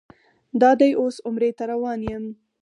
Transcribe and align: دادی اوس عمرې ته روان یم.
دادی 0.61 0.91
اوس 0.99 1.15
عمرې 1.27 1.51
ته 1.57 1.63
روان 1.71 1.99
یم. 2.09 2.25